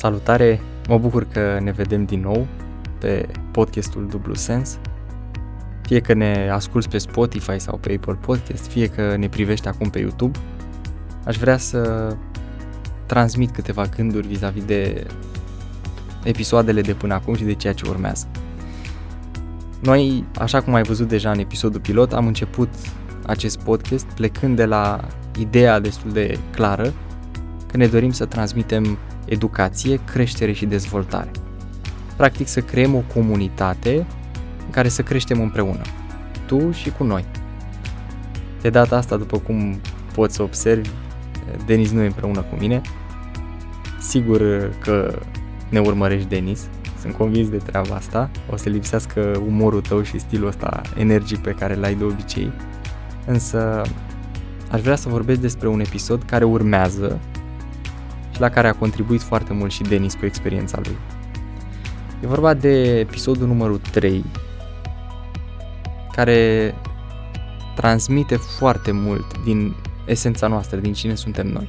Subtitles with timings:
[0.00, 0.60] Salutare!
[0.88, 2.46] Mă bucur că ne vedem din nou
[2.98, 4.78] pe podcastul Dublu Sens.
[5.82, 9.90] Fie că ne asculți pe Spotify sau pe Apple Podcast, fie că ne privești acum
[9.90, 10.38] pe YouTube,
[11.24, 12.10] aș vrea să
[13.06, 15.06] transmit câteva gânduri vis-a-vis de
[16.24, 18.26] episoadele de până acum și de ceea ce urmează.
[19.80, 22.68] Noi, așa cum ai văzut deja în episodul pilot, am început
[23.26, 25.00] acest podcast plecând de la
[25.38, 26.92] ideea destul de clară
[27.66, 31.30] că ne dorim să transmitem educație, creștere și dezvoltare.
[32.16, 34.06] Practic să creăm o comunitate
[34.64, 35.80] în care să creștem împreună,
[36.46, 37.24] tu și cu noi.
[38.60, 39.80] De data asta, după cum
[40.14, 40.90] poți să observi,
[41.66, 42.80] Denis nu e împreună cu mine.
[44.00, 45.18] Sigur că
[45.68, 46.68] ne urmărești, Denis.
[47.00, 48.30] Sunt convins de treaba asta.
[48.50, 52.52] O să lipsească umorul tău și stilul ăsta energic pe care l-ai de obicei.
[53.26, 53.82] Însă
[54.70, 57.18] aș vrea să vorbesc despre un episod care urmează
[58.40, 60.96] la care a contribuit foarte mult și Denis cu experiența lui.
[62.22, 64.24] E vorba de episodul numărul 3,
[66.12, 66.74] care
[67.74, 69.74] transmite foarte mult din
[70.04, 71.68] esența noastră, din cine suntem noi.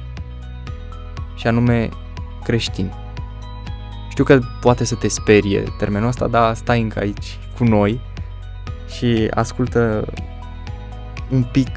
[1.34, 1.88] Și anume
[2.44, 2.92] creștini.
[4.10, 8.00] Știu că poate să te sperie termenul ăsta, dar stai încă aici cu noi
[8.96, 10.04] și ascultă
[11.30, 11.68] un pic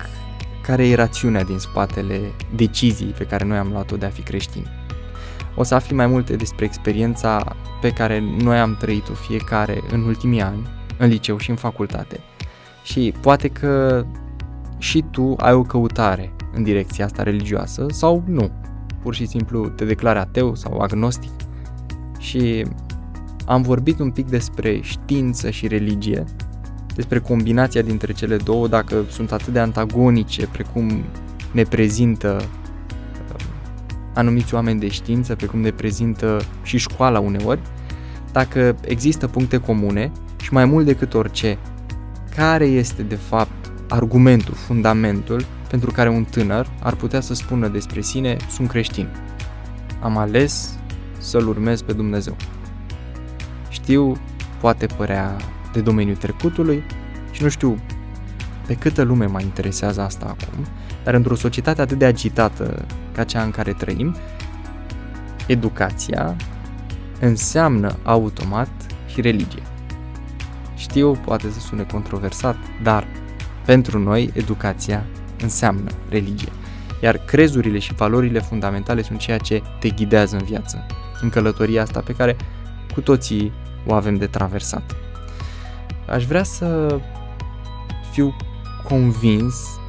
[0.61, 2.19] care e rațiunea din spatele
[2.55, 4.84] deciziei pe care noi am luat-o de a fi creștini
[5.55, 10.41] o să afli mai multe despre experiența pe care noi am trăit-o fiecare în ultimii
[10.41, 10.67] ani,
[10.97, 12.19] în liceu și în facultate.
[12.83, 14.05] Și poate că
[14.77, 18.51] și tu ai o căutare în direcția asta religioasă sau nu.
[19.01, 21.31] Pur și simplu te declari ateu sau agnostic.
[22.19, 22.65] Și
[23.45, 26.23] am vorbit un pic despre știință și religie,
[26.95, 31.03] despre combinația dintre cele două, dacă sunt atât de antagonice precum
[31.51, 32.41] ne prezintă
[34.15, 37.61] anumiți oameni de știință, precum ne prezintă și școala uneori,
[38.31, 40.11] dacă există puncte comune
[40.41, 41.57] și mai mult decât orice,
[42.35, 48.01] care este de fapt argumentul, fundamentul pentru care un tânăr ar putea să spună despre
[48.01, 49.07] sine sunt creștin.
[50.01, 50.77] Am ales
[51.17, 52.35] să-L urmez pe Dumnezeu.
[53.69, 54.17] Știu,
[54.59, 55.35] poate părea
[55.73, 56.83] de domeniul trecutului
[57.31, 57.77] și nu știu
[58.67, 60.65] pe câtă lume mă interesează asta acum,
[61.03, 64.15] dar într-o societate atât de agitată ca cea în care trăim,
[65.47, 66.35] educația
[67.19, 68.69] înseamnă automat
[69.07, 69.61] și religie.
[70.75, 73.07] Știu, poate să sune controversat, dar
[73.65, 75.05] pentru noi educația
[75.41, 76.51] înseamnă religie.
[77.01, 80.85] Iar crezurile și valorile fundamentale sunt ceea ce te ghidează în viață,
[81.21, 82.35] în călătoria asta pe care
[82.93, 83.51] cu toții
[83.85, 84.95] o avem de traversat.
[86.07, 86.99] Aș vrea să
[88.11, 88.35] fiu
[88.87, 89.79] convins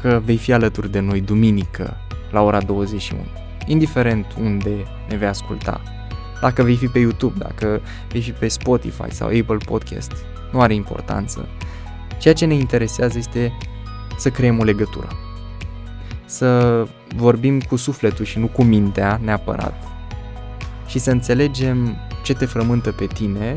[0.00, 1.96] că vei fi alături de noi duminică
[2.30, 3.20] la ora 21,
[3.66, 4.70] indiferent unde
[5.08, 5.80] ne vei asculta.
[6.40, 10.12] Dacă vei fi pe YouTube, dacă vei fi pe Spotify sau Apple Podcast,
[10.52, 11.48] nu are importanță.
[12.18, 13.52] Ceea ce ne interesează este
[14.18, 15.08] să creăm o legătură.
[16.24, 16.82] Să
[17.16, 19.84] vorbim cu sufletul și nu cu mintea neapărat.
[20.86, 23.56] Și să înțelegem ce te frământă pe tine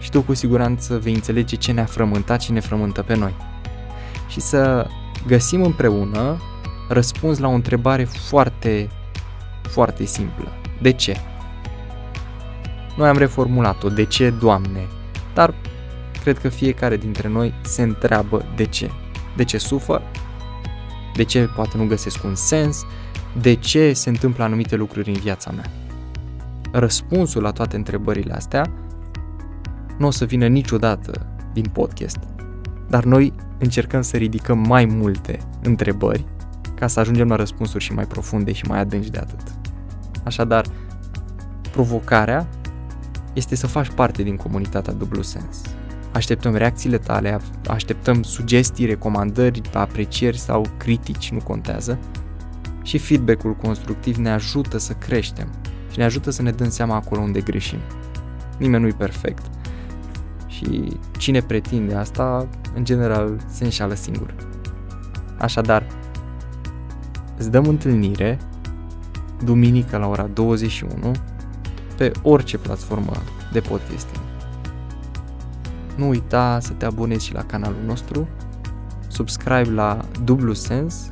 [0.00, 3.34] și tu cu siguranță vei înțelege ce ne-a frământat și ne frământă pe noi.
[4.28, 4.86] Și să
[5.26, 6.40] găsim împreună
[6.88, 8.90] răspuns la o întrebare foarte,
[9.62, 10.52] foarte simplă.
[10.82, 11.16] De ce?
[12.96, 14.86] Noi am reformulat-o, de ce, Doamne?
[15.34, 15.54] Dar
[16.22, 18.90] cred că fiecare dintre noi se întreabă de ce.
[19.36, 20.02] De ce sufăr?
[21.14, 22.84] De ce poate nu găsesc un sens?
[23.40, 25.70] De ce se întâmplă anumite lucruri în viața mea?
[26.70, 28.70] Răspunsul la toate întrebările astea
[30.00, 32.18] nu o să vină niciodată din podcast,
[32.88, 36.24] dar noi încercăm să ridicăm mai multe întrebări
[36.74, 39.54] ca să ajungem la răspunsuri și mai profunde și mai adânci de atât.
[40.24, 40.66] Așadar,
[41.70, 42.48] provocarea
[43.32, 45.62] este să faci parte din comunitatea Dublu Sens.
[46.12, 51.98] Așteptăm reacțiile tale, așteptăm sugestii, recomandări, aprecieri sau critici, nu contează.
[52.82, 55.48] Și feedback-ul constructiv ne ajută să creștem
[55.90, 57.78] și ne ajută să ne dăm seama acolo unde greșim.
[58.58, 59.59] Nimeni nu-i perfect.
[60.60, 64.34] Și cine pretinde asta, în general, se înșală singur.
[65.38, 65.86] Așadar,
[67.38, 68.38] îți dăm întâlnire
[69.44, 71.12] duminică la ora 21
[71.96, 73.12] pe orice platformă
[73.52, 74.22] de podcasting.
[75.96, 78.28] Nu uita să te abonezi și la canalul nostru,
[79.08, 81.10] subscribe la Dublu Sens,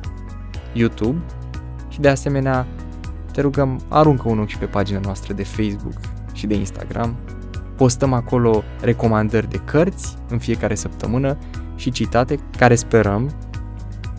[0.73, 1.21] YouTube
[1.87, 2.67] și de asemenea
[3.31, 5.99] te rugăm aruncă un ochi și pe pagina noastră de Facebook
[6.33, 7.15] și de Instagram.
[7.79, 11.37] Postăm acolo recomandări de cărți în fiecare săptămână
[11.75, 13.31] și citate care sperăm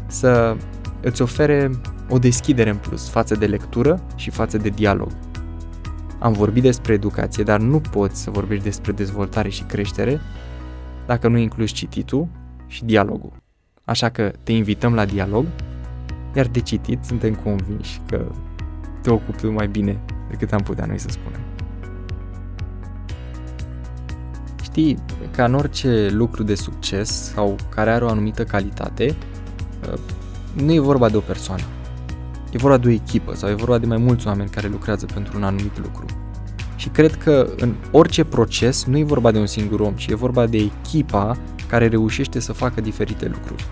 [0.06, 0.56] să
[1.00, 1.70] îți ofere
[2.08, 5.08] o deschidere în plus față de lectură și față de dialog.
[6.18, 10.20] am vorbit despre educație, dar nu poți să vorbești despre dezvoltare și creștere
[11.06, 12.28] dacă nu incluzi cititul
[12.66, 13.32] și dialogul.
[13.84, 15.46] Așa că te invităm la dialog,
[16.34, 18.24] iar de citit suntem convinși că
[19.02, 21.49] te ocupi mai bine decât am putea noi să spunem.
[24.70, 24.98] Știi,
[25.30, 29.16] ca în orice lucru de succes sau care are o anumită calitate,
[29.92, 29.98] uh,
[30.62, 31.62] nu e vorba de o persoană.
[32.50, 35.36] E vorba de o echipă sau e vorba de mai mulți oameni care lucrează pentru
[35.36, 36.04] un anumit lucru.
[36.76, 40.14] Și cred că în orice proces nu e vorba de un singur om, ci e
[40.14, 43.64] vorba de echipa care reușește să facă diferite lucruri.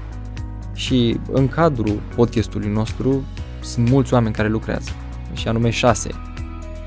[0.75, 3.25] Și în cadrul podcastului nostru
[3.61, 4.91] sunt mulți oameni care lucrează,
[5.33, 6.11] și anume șase,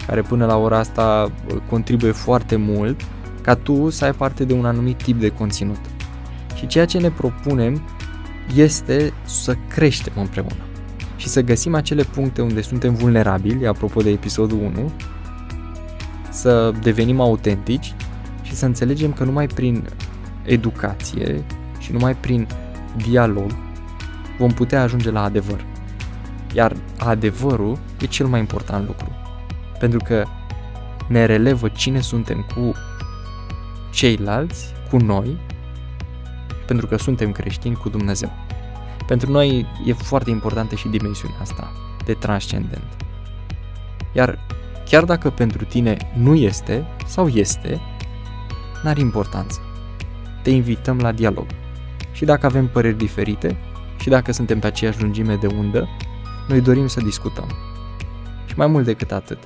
[0.07, 1.31] care până la ora asta
[1.69, 3.01] contribuie foarte mult
[3.41, 5.79] ca tu să ai parte de un anumit tip de conținut.
[6.55, 7.81] Și ceea ce ne propunem
[8.55, 10.65] este să creștem împreună
[11.21, 14.91] și să găsim acele puncte unde suntem vulnerabili, apropo de episodul 1,
[16.29, 17.95] să devenim autentici
[18.41, 19.88] și să înțelegem că numai prin
[20.43, 21.43] educație
[21.79, 22.47] și numai prin
[22.95, 23.55] dialog
[24.38, 25.65] vom putea ajunge la adevăr.
[26.53, 29.11] Iar adevărul e cel mai important lucru.
[29.79, 30.23] Pentru că
[31.07, 32.73] ne relevă cine suntem cu
[33.91, 35.38] ceilalți, cu noi,
[36.65, 38.31] pentru că suntem creștini cu Dumnezeu.
[39.07, 41.71] Pentru noi e foarte importantă și dimensiunea asta
[42.05, 42.95] de transcendent.
[44.13, 44.39] Iar
[44.85, 47.79] chiar dacă pentru tine nu este sau este,
[48.83, 49.59] n-are importanță.
[50.43, 51.45] Te invităm la dialog.
[52.11, 53.57] Și dacă avem păreri diferite
[53.99, 55.88] și dacă suntem pe aceeași lungime de undă,
[56.47, 57.47] noi dorim să discutăm.
[58.45, 59.38] Și mai mult decât atât,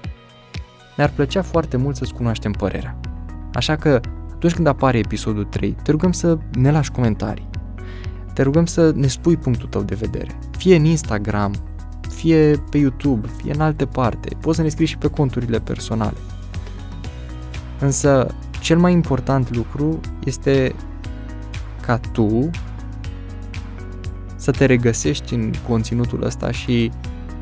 [0.96, 3.00] ne-ar plăcea foarte mult să-ți cunoaștem părerea.
[3.54, 4.00] Așa că,
[4.36, 7.50] atunci când apare episodul 3, te rugăm să ne lași comentarii.
[8.34, 10.40] Te rugăm să ne spui punctul tău de vedere.
[10.58, 11.54] Fie în Instagram,
[12.10, 14.36] fie pe YouTube, fie în alte parte.
[14.42, 16.18] Poți să ne scrii și pe conturile personale.
[17.80, 18.28] Însă,
[18.60, 20.76] cel mai important lucru este
[21.82, 22.50] ca tu
[24.36, 26.92] să te regăsești în conținutul ăsta și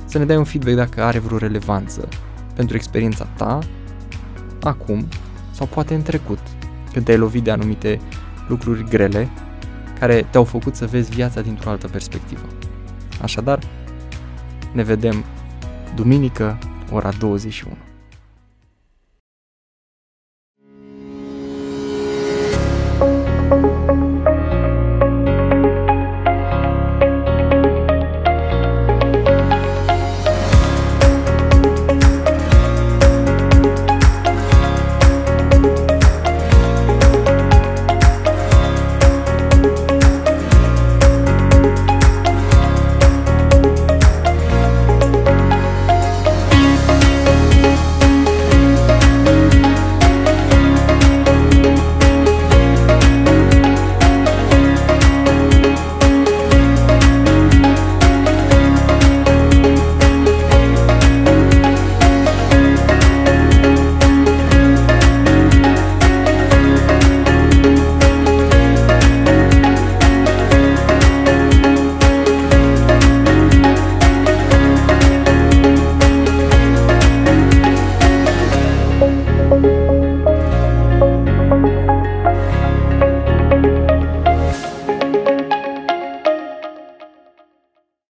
[0.05, 2.07] să ne dai un feedback dacă are vreo relevanță
[2.55, 3.59] pentru experiența ta,
[4.61, 5.07] acum
[5.51, 6.39] sau poate în trecut,
[6.93, 7.99] când te-ai lovit de anumite
[8.47, 9.29] lucruri grele
[9.99, 12.41] care te-au făcut să vezi viața dintr-o altă perspectivă.
[13.21, 13.59] Așadar,
[14.73, 15.23] ne vedem
[15.95, 16.57] duminică,
[16.91, 17.77] ora 21.